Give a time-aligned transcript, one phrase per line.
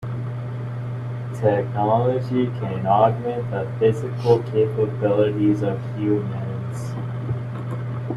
[1.39, 6.91] Technology can augment the physical capabilities of humans.